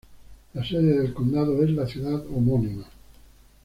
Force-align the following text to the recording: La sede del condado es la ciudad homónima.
La 0.55 0.65
sede 0.65 0.97
del 0.97 1.13
condado 1.13 1.63
es 1.63 1.69
la 1.69 1.85
ciudad 1.85 2.25
homónima. 2.25 2.85